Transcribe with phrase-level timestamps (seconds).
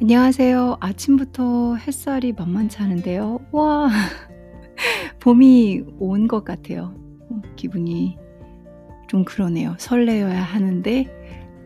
[0.00, 0.76] 안녕하세요.
[0.80, 3.40] 아침부터 햇살이 만만치 않은데요.
[3.50, 3.88] 와,
[5.20, 6.94] 봄이 온 것 같아요.
[7.30, 8.16] 어, 기분이
[9.08, 9.74] 좀 그러네요.
[9.78, 11.06] 설레어야 하는데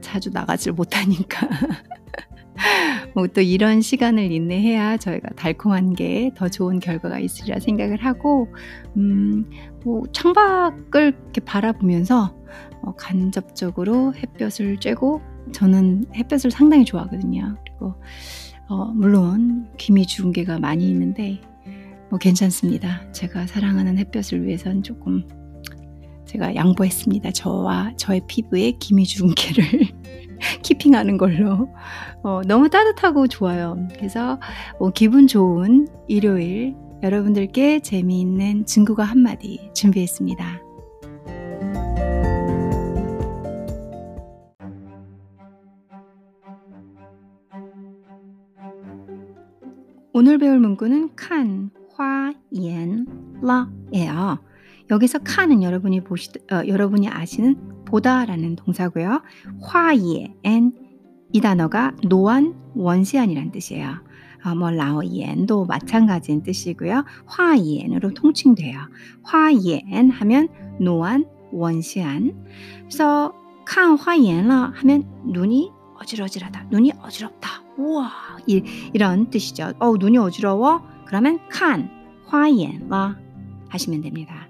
[0.00, 1.48] 자주 나가질 못하니까.
[3.14, 8.48] 뭐 또 이런 시간을 인내해야 저희가 달콤한 게 더 좋은 결과가 있으리라 생각을 하고,
[8.96, 9.44] 음,
[9.84, 12.34] 뭐 창밖을 이렇게 바라보면서
[12.82, 15.20] 어, 간접적으로 햇볕을 쬐고,
[15.52, 17.56] 저는 햇볕을 상당히 좋아하거든요.
[17.64, 17.94] 그리고
[18.68, 19.68] 어, 물론
[20.06, 21.40] 죽은 게가 많이 있는데
[22.10, 23.10] 뭐 괜찮습니다.
[23.12, 25.26] 제가 사랑하는 햇볕을 위해선 조금
[26.26, 27.32] 제가 양보했습니다.
[27.32, 29.64] 저와 저의 피부에 기미 주름개를
[30.62, 31.68] 키핑하는 걸로
[32.22, 33.76] 어, 너무 따뜻하고 좋아요.
[33.94, 34.38] 그래서
[34.78, 40.71] 어, 기분 좋은 일요일 여러분들께 재미있는 증거가 한마디 준비했습니다.
[50.14, 53.06] 오늘 배울 문구는 칸, 화, 옌,
[53.40, 54.38] 라예요.
[54.90, 59.22] 여기서 칸은 여러분이 보시 어, 여러분이 아시는 보다라는 동사고요.
[59.62, 60.72] 화예엔
[61.32, 63.88] 이 단어가 노안 원시안이란 뜻이에요.
[64.44, 67.04] 어, 뭐 라오옌도 마찬가지인 뜻이고요.
[67.24, 68.80] 화옌으로 통칭돼요.
[69.22, 72.44] 화옌 하면 노안 원시안.
[72.80, 73.32] 그래서
[73.64, 75.70] 칸 화옌了 하면 눈이
[76.01, 76.67] 어지러지하다.
[76.69, 77.63] 눈이 어지럽다.
[77.77, 78.11] 우와
[78.47, 79.73] 이, 이런 뜻이죠.
[79.79, 80.81] 어 눈이 어지러워?
[81.05, 81.89] 그러면 칸
[82.25, 83.15] 화옌了
[83.69, 84.47] 하시면 됩니다.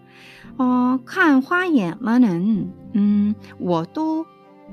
[0.57, 4.25] 어, 看花眼了는 음, 我都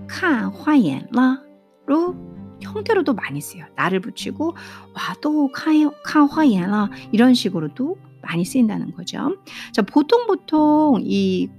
[0.09, 1.43] 看花眼了
[1.87, 2.15] 로
[2.61, 3.67] 형태로도 많이 써요.
[3.77, 4.55] 나를 붙이고
[4.95, 5.91] 와, 또 칸
[6.29, 9.37] 花眼了 이런 식으로도 많이 쓰인다는 거죠.
[9.73, 11.51] 자, 보통 보통 이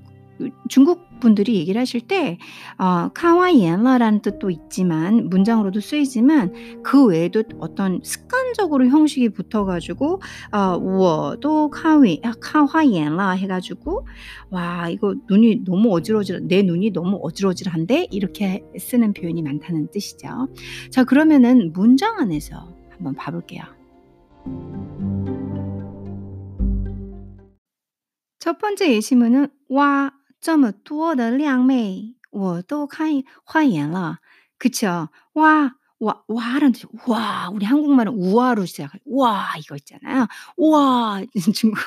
[0.67, 2.38] 중국 분들이 얘기를 하실 때
[2.78, 10.20] 어, 카와이엔라라는 뜻도 있지만 문장으로도 쓰이지만 그 외에도 어떤 습관적으로 형식이 붙어가지고
[10.52, 14.06] 어, 워도 카위 카와이엔라 해가지고
[14.50, 20.48] 와 이거 눈이 너무 어지러질 내 눈이 너무 어지러질한데 이렇게 쓰는 표현이 많다는 뜻이죠.
[20.90, 23.62] 자 그러면은 문장 안에서 한번 봐볼게요.
[28.38, 34.19] 첫 번째 예시문은 와 这么多的靓妹我都看花眼了.
[34.57, 35.09] 그쵸?
[35.33, 36.87] 와, 와, 와라는 뜻.
[37.07, 38.99] 와, 우리 한국말은 우와로 시작해.
[39.05, 40.27] 와, 이거 있잖아요.
[40.57, 41.21] 와,
[41.53, 41.77] 중국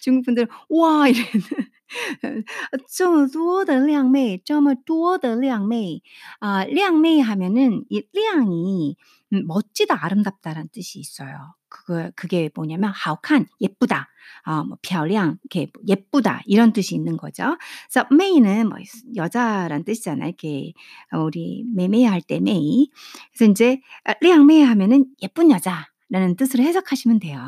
[0.00, 2.44] 중국 분들은 와 이래는
[2.88, 6.02] 这么多的靓妹,这么多的靓妹.
[6.40, 8.96] 아, 靓妹 하면은 이 靓이
[9.32, 11.54] 음, 멋지다, 아름답다라는 뜻이 있어요.
[11.73, 14.07] 그거 그게 뭐냐면 하오칸 예쁘다,
[14.45, 17.57] 어뭐 漂亮 이렇게 뭐 예쁘다 이런 뜻이 있는 거죠.
[17.89, 18.77] 그래서 메이는 뭐
[19.15, 20.27] 여자란 뜻이잖아요.
[20.29, 20.73] 이렇게
[21.11, 22.91] 어, 우리 매매 할때 메이.
[23.33, 23.81] 그래서 이제
[24.21, 25.87] 량메 어, 하면은 예쁜 여자.
[26.09, 27.41] 라는 뜻으로 해석하시면 돼요.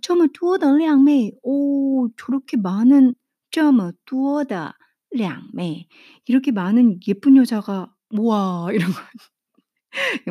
[0.00, 3.14] 처음에 두어더 량메이, 오 저렇게 많은
[3.50, 4.72] 점을 두어더
[5.14, 5.86] 량메이
[6.24, 9.00] 이렇게 많은 예쁜 여자가 뭐야 이런 거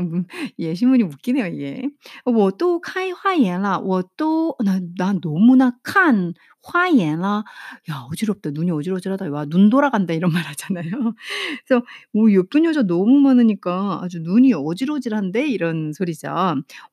[0.60, 1.90] 예 신문이 웃기네요 이게.
[2.24, 7.44] 我都开花眼了.我都난 난 너무나 칸 화옌라.
[7.90, 8.50] 야 어지럽다.
[8.50, 9.30] 눈이 어지러지하다.
[9.30, 11.14] 와 눈 돌아간다 이런 말 하잖아요.
[11.66, 16.28] 그래서 오 예쁜 여자 너무 많으니까 아주 눈이 어지러질한데 이런 소리죠.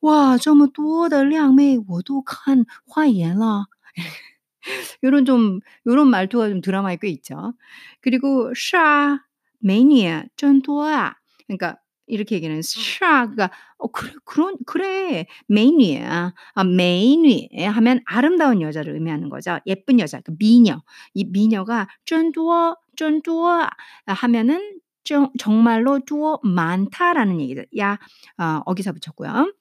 [0.01, 3.65] 와 这么多的靓妹我都看花眼了.
[5.03, 7.53] 요런 좀 요런 말투가 좀 드라마에 꽤 있죠.
[8.01, 9.19] 그리고 是啊
[9.59, 11.15] 美女真多啊.
[11.47, 11.77] 그러니까
[12.10, 15.26] 이렇게 얘기는 sure 그러니까 어 그래 그런 그래.
[15.48, 19.58] 메인이야 아, 메인이 하면 아름다운 여자를 의미하는 거죠.
[19.66, 20.82] 예쁜 여자 그 미녀.
[21.14, 23.68] 이 미녀가 쫀두어 쫀두어
[24.06, 27.98] 하면은 정, 정말로 두어 많다라는 얘기죠 야
[28.38, 29.52] 어, 어기서 붙였고요.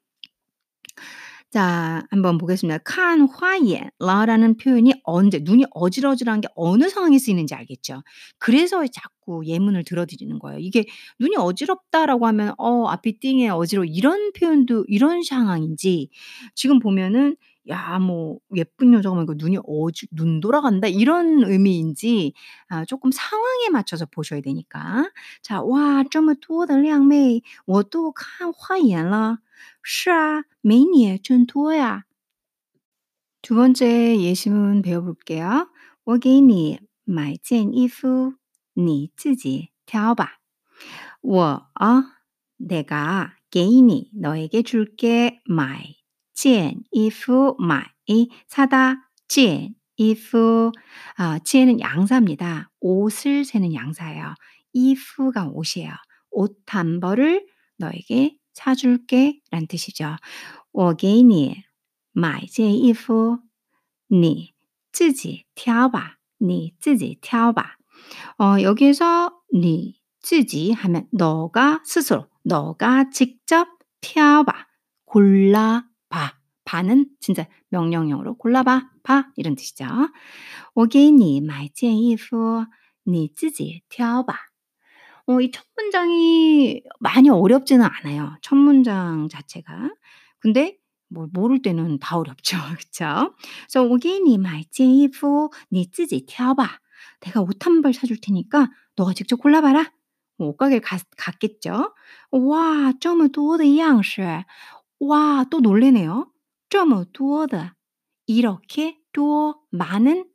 [1.51, 2.77] 자, 한번 보겠습니다.
[2.85, 8.03] 칸 화예 라라는 표현이 언제 눈이 어지러지한 게 어느 상황에 쓰이는지 알겠죠?
[8.37, 10.59] 그래서 자꾸 예문을 들어드리는 거예요.
[10.59, 10.85] 이게
[11.19, 16.09] 눈이 어지럽다라고 하면 어 앞이 띵해 어지러워 이런 표현도 이런 상황인지
[16.53, 17.35] 지금 보면은
[17.68, 22.34] 야 뭐 예쁜 여자가 뭐 눈이 어지 눈 돌아간다 이런 의미인지
[22.68, 25.10] 아 조금 상황에 맞춰서 보셔야 되니까.
[25.42, 29.38] 자, 와, 这么多的靓妹我都看花眼了.
[29.82, 32.04] 是啊，美女真多呀。
[33.42, 35.68] 두 번째 예시문 배워볼게요.
[36.04, 38.34] 我给你买件衣服，
[38.74, 40.38] 你自己挑吧。
[41.22, 42.04] 我 어,
[42.58, 45.94] 내가 给你 너에게 줄게 买
[46.38, 47.92] 件衣服买
[48.48, 48.96] 사다
[49.28, 50.72] 件衣服
[51.16, 52.70] 아, 件은 양사입니다.
[52.80, 54.34] 옷을 세는 양사예요.
[54.72, 55.92] 衣服가 옷이에요.
[56.30, 57.46] 옷 한 벌을
[57.78, 60.16] 너에게 사줄게 라는 뜻이죠.
[60.72, 61.64] 我给你
[62.12, 63.38] 买件衣服
[64.08, 64.54] 你
[64.92, 67.76] 自己挑吧你自己挑吧
[68.38, 73.68] 어, 여기에서 你自己 하면 너가 스스로 너가 직접
[74.00, 74.66] 挑吧
[75.04, 76.34] 골라 봐
[76.64, 79.86] 봐는 진짜 명령형으로 골라봐 봐 이런 뜻이죠.
[80.74, 82.66] 我给你买件衣服
[83.04, 84.36] 你自己挑吧
[85.26, 88.36] 어, 이 첫 문장이 많이 어렵지는 않아요.
[88.42, 89.90] 첫 문장 자체가.
[90.38, 90.76] 근데
[91.08, 92.56] 뭐 모를 때는 다 어렵죠.
[92.78, 93.34] 그쵸?
[93.68, 96.80] 그래서 我给你买件衣服你自己挑吧.
[97.20, 99.92] 내가 옷 한 벌 사줄 테니까 너가 직접 골라봐라.
[100.36, 101.94] 뭐 옷가게를 갔, 갔겠죠.
[102.32, 104.44] 와, 这么多的样式.
[105.00, 106.30] 와, 또 놀래네요.
[106.68, 107.72] 这么多的.
[108.26, 110.28] 이렇게 또 많은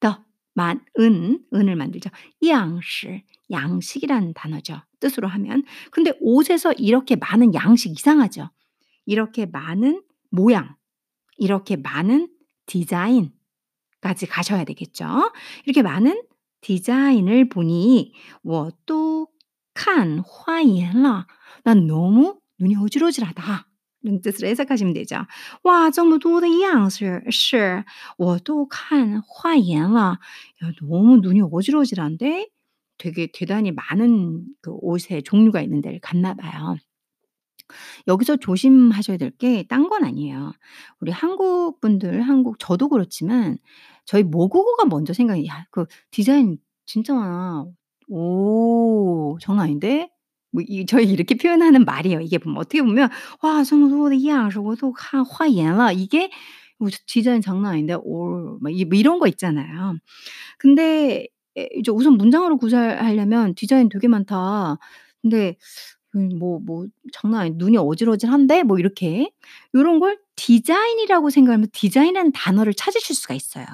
[0.00, 0.24] 더,
[0.54, 2.10] 많은, 은을 만들죠.
[2.44, 3.22] 样式.
[3.50, 4.82] 양식이라는 단어죠.
[5.00, 5.62] 뜻으로 하면.
[5.90, 8.50] 근데 옷에서 이렇게 많은 양식 이상하죠.
[9.06, 10.76] 이렇게 많은 모양,
[11.38, 12.28] 이렇게 많은
[12.66, 15.32] 디자인까지 가셔야 되겠죠.
[15.64, 16.22] 이렇게 많은
[16.60, 18.12] 디자인을 보니
[18.42, 19.28] 我都
[19.72, 21.26] 看花眼了.
[21.64, 23.66] 난 너무 눈이 어지러지하다.
[24.02, 25.26] 이런 뜻으로 해석하시면 되죠.
[25.64, 27.84] 哇，这么多的样式，是
[28.16, 30.18] 我都看花眼了.
[30.62, 32.48] 야, 너무 눈이 어지러지한데
[32.98, 36.76] 되게 대단히 많은 그 옷의 종류가 있는 데를 갔나 봐요.
[38.06, 40.52] 여기서 조심하셔야 될 게 딴 건 아니에요.
[41.00, 43.58] 우리 한국 분들 한국 저도 그렇지만
[44.06, 47.66] 저희 모국어가 먼저 생각이 야 그 디자인 진짜 많아.
[48.08, 50.10] 오 장난 아닌데?
[50.52, 52.20] 뭐 이 저희 이렇게 표현하는 말이에요.
[52.20, 53.10] 이게 보면 어떻게 보면
[53.42, 56.30] 와这么多的样式我都看花眼了 이게
[56.78, 59.98] 뭐 디자인 장난 아닌데 올 막 이 뭐 이런 거 있잖아요.
[60.58, 61.26] 근데
[61.56, 64.78] 에 이제 우선 문장으로 구사하려면 "디자인 되게 많다."
[65.22, 65.56] 근데
[66.16, 69.30] 음 뭐 뭐 "장난 아니 눈이 어지러질한데?" 뭐 이렇게
[69.74, 73.66] 요런 걸 디자인이라고 생각하면 디자인이라는 단어를 찾으실 수가 있어요.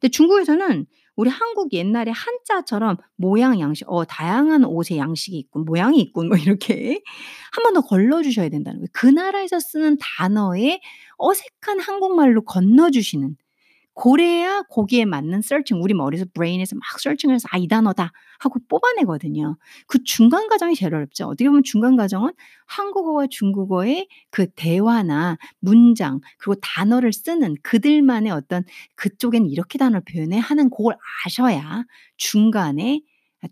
[0.00, 0.86] 근데 중국에서는
[1.19, 7.01] 우리 한국 옛날에 한자처럼 모양, 양식 어 다양한 옷의 양식이 있군, 모양이 있군 뭐 이렇게
[7.53, 8.87] 한 번 더 걸러 주셔야 된다는 거예요.
[8.93, 10.79] 그 나라에서 쓰는 단어에
[11.17, 13.35] 어색한 한국말로 걸러 주시는,
[13.99, 19.57] 그래야 거기에 맞는 searching 우리 머리에서 브레인에서 막 searching을 해서 '아 이 단어다.' 하고 뽑아내거든요.
[19.87, 21.25] 그 중간 과정이 제일 어렵죠.
[21.25, 22.31] 어떻게 보면 중간 과정은
[22.67, 28.63] 한국어와 중국어의 그 대화나 문장 그리고 단어를 쓰는 그들만의 어떤
[28.95, 31.83] 그쪽엔 이렇게 단어를 표현해 하는 고걸 아셔야
[32.17, 33.01] 중간에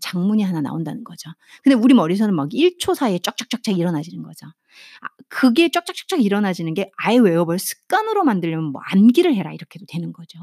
[0.00, 1.30] 장문이 하나 나온다는 거죠.
[1.62, 4.46] 근데 우리 머리에서는 막 1초 사이에 쫙쫙쫙쫙 일어나지는 거죠.
[4.67, 10.39] 아 그게 쫙쫙쫙쫙 일어나지는 게 아예 외워버려 습관으로 만들려면 뭐 암기를 해라 이렇게도 되는 거죠.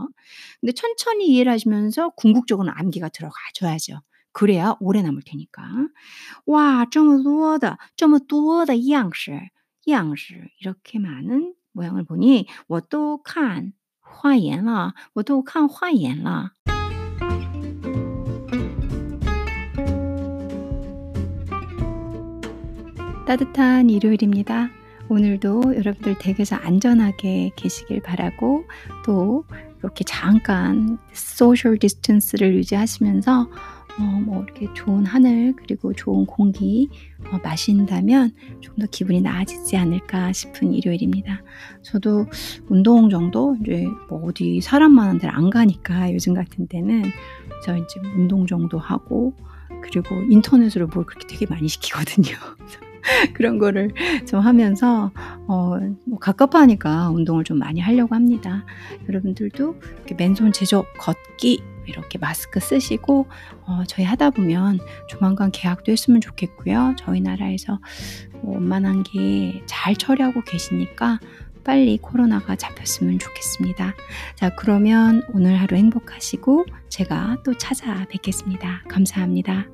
[0.61, 4.01] 근데 천천히 이해를 하시면서 궁극적으로는 암기가 들어가 줘야죠.
[4.33, 5.63] 그래야 오래 남을 테니까.
[6.47, 9.51] 와, 这么多的这么多的样式
[9.87, 16.53] 样式 이렇게 많은 모양을 보니 我都看花眼了我都看花眼了
[23.26, 24.70] 따뜻한 일요일입니다.
[25.10, 28.66] 오늘도 여러분들 댁에서 안전하게 계시길 바라고
[29.06, 29.46] 또
[29.80, 33.50] 이렇게 잠깐 social distance를 유지하시면서
[33.98, 36.90] 어, 뭐 이렇게 좋은 하늘 그리고 좋은 공기
[37.32, 41.42] 어, 마신다면 좀 더 기분이 나아지지 않을까 싶은 일요일입니다.
[41.82, 42.26] 저도
[42.68, 47.04] 운동 정도 이제 뭐 어디 사람 많은 데를 안 가니까 요즘 같은 때는
[47.64, 49.34] 저 이제 운동 정도 하고
[49.82, 52.36] 그리고 인터넷으로 뭘 그렇게 되게 많이 시키거든요.
[53.34, 53.92] 그런 거를
[54.28, 55.12] 좀 하면서
[55.48, 58.66] 어, 뭐 갑갑하니까 운동을 좀 많이 하려고 합니다.
[59.08, 63.28] 여러분들도 이렇게 맨손 제조 걷기 이렇게 마스크 쓰시고
[63.68, 66.96] 어, 저희 하다 보면 조만간 계약도 했으면 좋겠고요.
[66.98, 67.80] 저희 나라에서
[68.42, 71.20] 뭐 원만한 게 잘 처리하고 계시니까
[71.64, 73.94] 빨리 코로나가 잡혔으면 좋겠습니다.
[74.36, 78.84] 자, 그러면 오늘 하루 행복하시고 제가 또 찾아뵙겠습니다.
[78.88, 79.66] 감사합니다.